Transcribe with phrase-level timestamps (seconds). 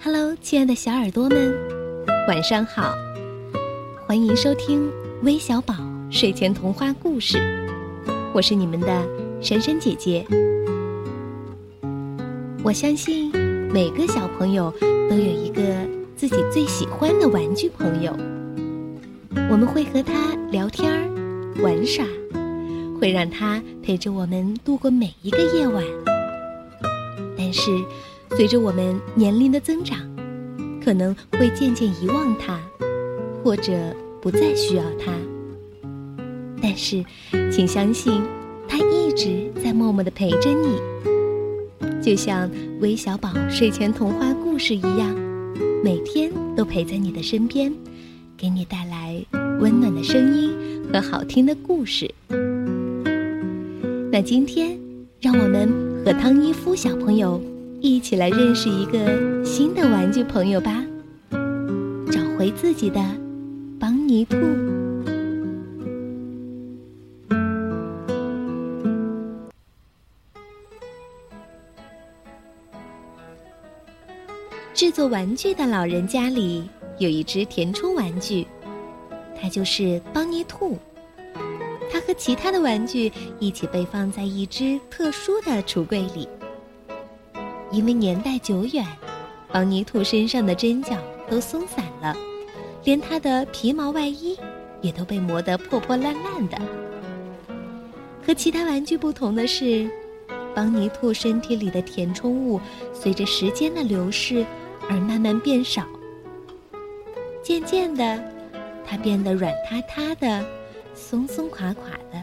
[0.00, 1.52] Hello，亲爱的小耳朵们，
[2.28, 2.94] 晚上好！
[4.06, 4.88] 欢迎收听
[5.24, 5.74] 微小宝
[6.08, 7.36] 睡前童话故事，
[8.32, 9.04] 我是你们的
[9.42, 10.24] 珊珊姐姐。
[12.62, 13.32] 我相信
[13.72, 14.72] 每个小朋友
[15.10, 15.62] 都有一个
[16.14, 18.16] 自己最喜欢的玩具朋友，
[19.50, 22.04] 我们会和他聊天儿、玩耍，
[23.00, 25.82] 会让他陪着我们度过每一个夜晚。
[27.36, 27.72] 但是，
[28.36, 29.98] 随着我们年龄的增长，
[30.84, 32.60] 可能会渐渐遗忘它，
[33.42, 33.72] 或者
[34.22, 35.12] 不再需要它。
[36.62, 37.04] 但是，
[37.50, 38.22] 请相信，
[38.68, 40.78] 它一直在默默的陪着你，
[42.02, 42.48] 就像
[42.80, 45.14] 微小宝睡前童话故事一样，
[45.82, 47.72] 每天都陪在你的身边，
[48.36, 49.20] 给你带来
[49.60, 50.52] 温暖的声音
[50.92, 52.08] 和好听的故事。
[54.12, 54.78] 那今天，
[55.20, 55.68] 让我们
[56.04, 57.40] 和汤一夫小朋友。
[57.80, 60.84] 一起来认识一个新的玩具朋友吧！
[62.10, 63.00] 找回自己的
[63.78, 64.36] 邦尼兔。
[74.74, 78.46] 制作玩具的老人家里有一只填充玩具，
[79.40, 80.76] 它就是邦尼兔。
[81.90, 86.28] 它和其他的玩具一起被放在一只特殊的橱柜里。
[87.70, 88.84] 因为年代久远，
[89.52, 90.96] 邦尼兔身上的针脚
[91.28, 92.16] 都松散了，
[92.84, 94.38] 连它的皮毛外衣
[94.80, 96.58] 也都被磨得破破烂烂的。
[98.26, 99.90] 和其他玩具不同的是，
[100.54, 102.60] 邦尼兔身体里的填充物
[102.92, 104.44] 随着时间的流逝
[104.88, 105.86] 而慢慢变少。
[107.42, 108.22] 渐渐的，
[108.86, 110.44] 它变得软塌塌的、
[110.94, 112.22] 松松垮垮的。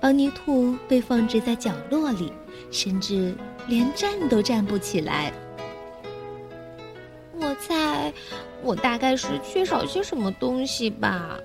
[0.00, 2.32] 邦尼兔被放置在角落里，
[2.70, 3.34] 甚至。
[3.68, 5.32] 连站都站不起来。
[7.34, 8.12] 我猜，
[8.62, 11.38] 我大概是缺少些什么东西吧。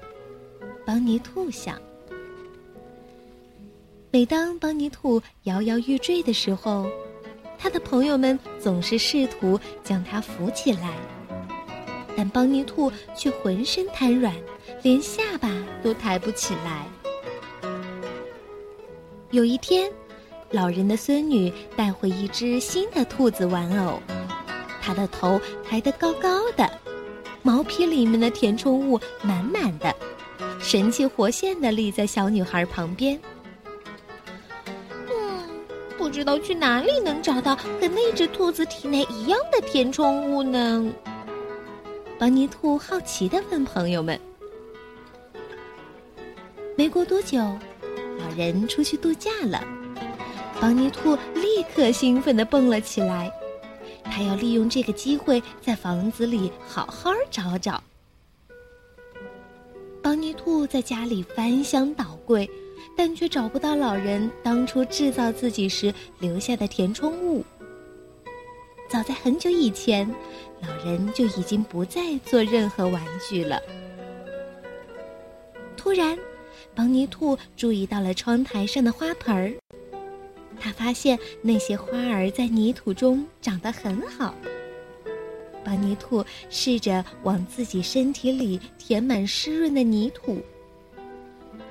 [0.86, 1.80] 邦尼兔想。
[4.10, 6.90] 每当邦尼兔摇摇欲坠的时候，
[7.60, 10.96] 他的朋友们总是试图将他扶起来，
[12.18, 14.34] 但邦尼兔却浑身瘫软，
[14.82, 15.52] 连下巴
[15.84, 16.88] 都抬不起来。
[19.30, 19.92] 有一天。
[20.56, 24.02] 老人的孙女带回一只新的兔子玩偶，
[24.82, 26.72] 它的头抬得高高的，
[27.44, 29.94] 毛皮里面的填充物满满的，
[30.58, 33.20] 神气活现的立在小女孩旁边。
[35.10, 35.44] 嗯，
[35.98, 40.90] 不知道去哪里能找到跟那只兔子体内一样的填充物呢？
[42.18, 44.18] 邦尼兔好奇的问朋友们。
[46.78, 49.62] 没过多久，老人出去度假了。
[50.62, 53.32] 邦尼兔立刻兴奋地蹦了起来，
[54.04, 57.84] 他要利用这个机会在房子里好好找找。
[60.02, 62.50] 邦尼兔在家里翻箱倒柜，
[62.96, 67.44] 但却找不到老人当初制造自己时留下的填充物。
[68.88, 70.10] 早在很久以前，
[70.62, 73.60] 老人就已经不再做任何玩具了。
[75.76, 76.18] 突然，
[76.74, 79.54] 邦尼兔注意到了窗台上的花盆儿。
[80.60, 84.34] 他发现那些花儿在泥土中长得很好。
[85.64, 90.40] 邦尼兔试着往自己身体里填满湿润的泥土，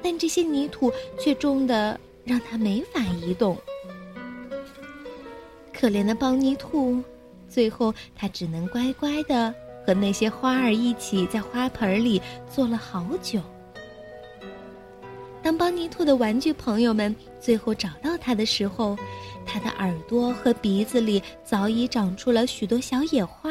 [0.02, 3.56] 但这些泥土却重的让他没法移动。
[5.72, 7.02] 可怜的邦尼兔，
[7.48, 9.54] 最后他只能乖乖的
[9.86, 12.20] 和那些花儿一起在花盆里
[12.52, 13.40] 坐了好久。
[15.44, 18.96] 当邦尼兔的玩具朋友们最后找到它的时候，
[19.44, 23.50] 它的耳朵和鼻子里早已长出了许多小野花，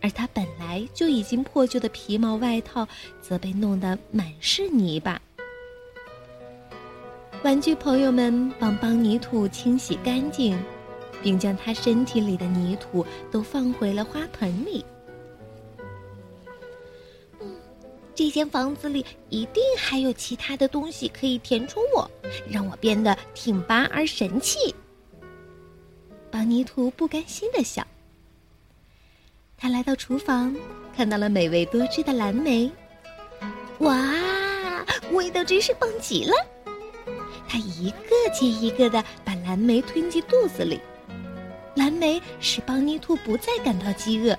[0.00, 2.88] 而它本来就已经破旧的皮毛外套
[3.20, 5.20] 则被弄得满是泥巴。
[7.42, 10.58] 玩具朋友们帮邦尼兔清洗干净，
[11.22, 14.82] 并将它身体里的泥土都放回了花盆里。
[18.14, 22.10] 这间房子里一定还有其他的东西可以填充我，
[22.48, 24.74] 让我变得挺拔而神气。
[26.30, 27.86] 邦尼图不甘心的想。
[29.56, 30.54] 他来到厨房，
[30.96, 32.70] 看到了美味多汁的蓝莓，
[33.78, 33.94] 哇，
[35.12, 36.32] 味道真是棒极了！
[37.48, 40.80] 他一个接一个的把蓝莓吞进肚子里，
[41.74, 44.38] 蓝莓使邦尼兔不再感到饥饿，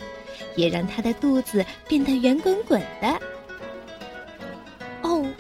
[0.55, 3.21] 也让他的肚子变得圆滚滚的。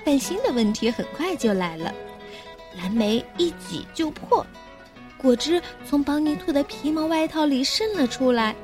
[0.03, 1.93] 但新的问题很快就来了，
[2.77, 4.45] 蓝莓一挤就破，
[5.17, 8.55] 果汁从邦尼兔的皮毛外套里渗了出来。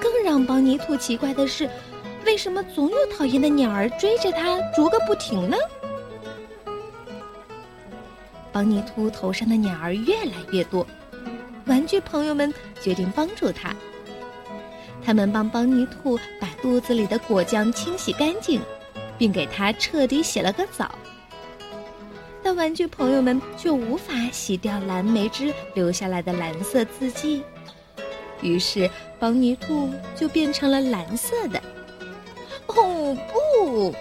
[0.00, 1.68] 更让邦尼兔奇怪的是，
[2.24, 5.56] 为什么总有讨厌的鸟儿追着它啄个不停呢？
[8.52, 10.86] 邦尼兔头上的鸟儿越来越多，
[11.66, 13.74] 玩具朋友们决定帮助他。
[15.04, 18.60] 他们帮邦尼兔把肚子里的果酱清洗干净，
[19.18, 20.94] 并给它彻底洗了个澡。
[22.42, 27.42] 但玩具朋友们却无法洗掉蓝莓汁留下来的蓝色字迹，
[28.40, 28.88] 于是
[29.18, 31.60] 邦尼兔就变成了蓝色的。
[32.68, 33.94] 哦不！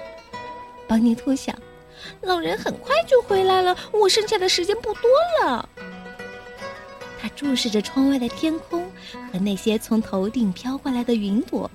[0.87, 1.53] 邦尼兔想，
[2.21, 5.03] 老人很快就回来了，我剩下的时间不多
[5.43, 5.67] 了。
[7.19, 8.85] 他注视着窗外的天空
[9.31, 11.69] 和那些从头顶飘过来的云朵，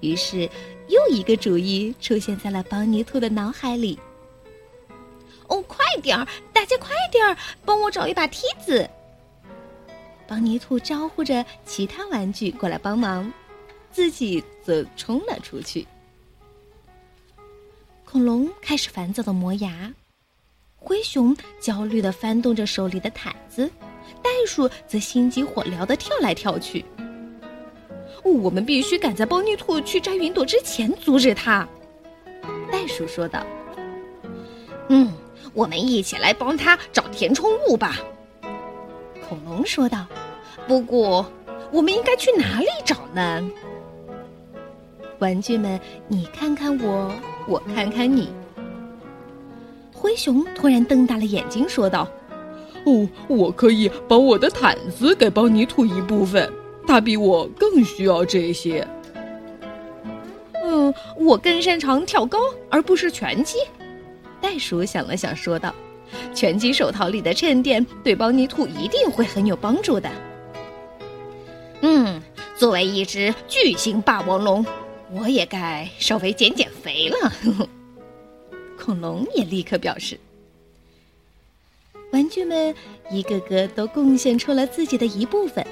[0.00, 0.48] 于是
[0.88, 3.98] 又一个主意出现在了邦尼兔的脑海里。
[5.46, 8.88] 哦，快点儿，大家快点儿，帮我找一把梯子！
[10.26, 13.32] 邦尼兔招呼着其他玩具过来帮忙，
[13.90, 15.86] 自己则冲了出去。
[18.04, 19.92] 恐龙开始烦躁的磨牙，
[20.76, 23.70] 灰熊焦虑的翻动着手里的毯子。
[24.22, 26.84] 袋鼠则心急火燎的跳来跳去。
[28.22, 31.66] 我们必须赶在邦尼兔去摘云朵之前阻止他，
[32.70, 33.44] 袋鼠说道。
[34.88, 35.12] 嗯，
[35.54, 37.96] 我们一起来帮他找填充物吧，
[39.28, 40.06] 恐龙说道。
[40.66, 41.24] 不过，
[41.70, 43.50] 我们应该去哪里找呢？
[45.18, 47.12] 玩具们，你看看我，
[47.46, 48.30] 我看看你。
[49.92, 52.06] 灰熊突然瞪大了眼睛说道。
[52.84, 56.50] 哦，我可以把我的毯子给邦尼兔一部分，
[56.88, 58.88] 他比我更需要这些。
[60.64, 62.38] 嗯，我更擅长跳高，
[62.70, 63.58] 而不是拳击。
[64.40, 65.74] 袋鼠想了想，说道
[66.34, 70.08] ：“拳击手套里的衬垫对邦尼兔一定会很有帮助的。”
[71.82, 72.22] 嗯，
[72.56, 74.64] 作为一只巨型霸王龙，
[75.12, 77.68] 我也该稍微减减肥了。
[78.82, 80.18] 恐龙也立刻表示。
[82.12, 82.74] 玩具们
[83.10, 85.66] 一个个都贡献出了自己的一部分，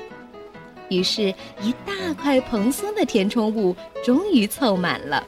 [0.89, 3.75] 于是，一大块蓬松的填充物
[4.05, 5.27] 终于凑满了。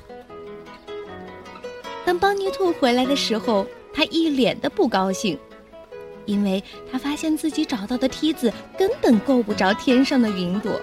[2.04, 5.38] 当邦尼兔回来的时候，他一脸的不高兴，
[6.26, 10.80] 因为他发现自己找到的梯子根本够不着天上的云朵。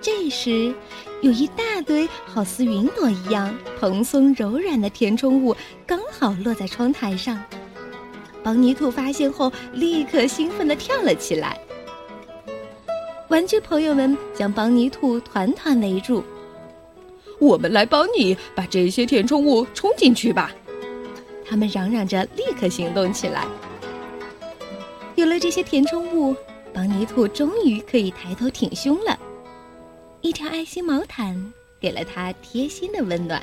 [0.00, 0.74] 这时，
[1.20, 5.54] 有一大堆好似云朵一样蓬松柔软的填充物
[5.86, 7.42] 刚好落在窗台上。
[8.42, 11.58] 邦尼兔发现后，立刻兴奋地跳了起来。
[13.32, 16.22] 玩具朋友们将邦尼兔团团围住，
[17.40, 20.52] 我们来帮你把这些填充物冲进去吧！
[21.42, 23.46] 他们嚷嚷着，立刻行动起来。
[25.14, 26.36] 有了这些填充物，
[26.74, 29.18] 邦尼兔终于可以抬头挺胸了。
[30.20, 31.34] 一条爱心毛毯
[31.80, 33.42] 给了他贴心的温暖。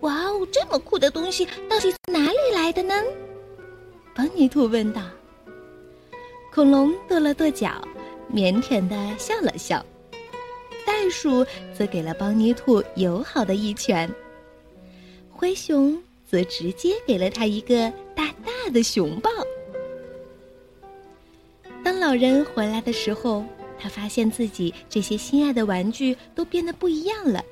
[0.00, 2.94] 哇哦，这么酷的东西到底哪里来的呢？
[4.14, 5.02] 邦尼兔问道。
[6.50, 7.70] 恐龙跺了跺脚，
[8.32, 9.84] 腼腆的笑了笑。
[10.86, 11.44] 袋鼠
[11.76, 14.10] 则给了邦尼兔友好的一拳。
[15.30, 19.30] 灰熊则直接给了他一个大大的熊抱。
[21.84, 23.44] 当老人回来的时候，
[23.78, 27.44] 他发现自己这些心爱的玩具都变得不一样了，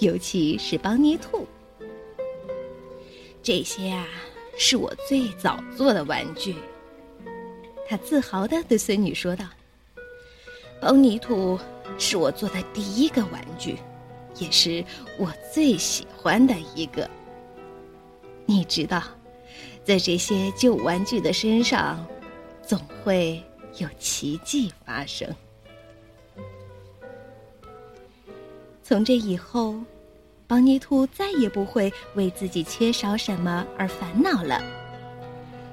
[0.00, 1.46] 尤其是邦尼兔。
[3.42, 4.06] 这些啊。
[4.58, 6.54] 是我最早做的玩具，
[7.86, 9.44] 他自豪的对孙女说道
[10.80, 11.58] ：“邦尼兔
[11.98, 13.78] 是我做的第一个玩具，
[14.38, 14.84] 也是
[15.18, 17.08] 我最喜欢的一个。
[18.44, 19.02] 你知道，
[19.84, 22.06] 在这些旧玩具的身上，
[22.62, 23.42] 总会
[23.78, 25.28] 有奇迹发生。
[28.82, 29.74] 从这以后。”
[30.48, 34.62] 邦尼兔再也不会为自己缺少什么而烦恼了。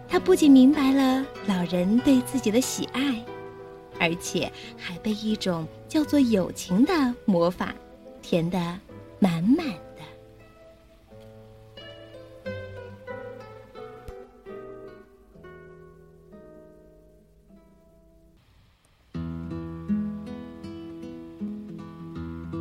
[0.09, 3.23] 他不仅明白了老人对自己的喜爱，
[4.03, 6.91] 而且还被一种叫做友情的
[7.23, 7.73] 魔法
[8.21, 8.59] 填得
[9.17, 10.03] 满满的。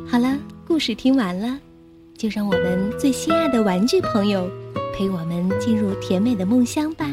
[0.07, 1.59] 好了，故事听完了。
[2.15, 4.49] 就让我们最心爱的玩具朋友
[4.95, 7.05] 陪我们进入甜美的梦乡吧，